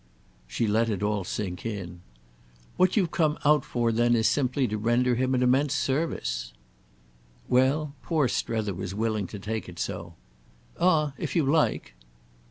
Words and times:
She 0.47 0.65
let 0.65 0.89
it 0.89 1.03
all 1.03 1.23
sink 1.23 1.63
in. 1.63 2.01
"What 2.75 2.97
you've 2.97 3.11
come 3.11 3.37
out 3.45 3.63
for 3.63 3.91
then 3.91 4.15
is 4.15 4.27
simply 4.27 4.67
to 4.67 4.75
render 4.79 5.13
him 5.13 5.35
an 5.35 5.43
immense 5.43 5.75
service." 5.75 6.53
Well, 7.47 7.93
poor 8.01 8.27
Strether 8.27 8.73
was 8.73 8.95
willing 8.95 9.27
to 9.27 9.37
take 9.37 9.69
it 9.69 9.77
so. 9.77 10.15
"Ah 10.79 11.13
if 11.19 11.35
you 11.35 11.43
like." 11.45 11.93